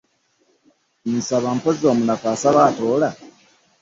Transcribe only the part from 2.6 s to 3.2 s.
atoola?